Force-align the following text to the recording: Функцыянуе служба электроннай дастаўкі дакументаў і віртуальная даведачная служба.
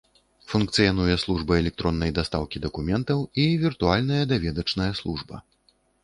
Функцыянуе 0.51 1.15
служба 1.23 1.57
электроннай 1.63 2.13
дастаўкі 2.19 2.61
дакументаў 2.65 3.19
і 3.43 3.45
віртуальная 3.65 4.23
даведачная 4.31 4.89
служба. 5.01 5.35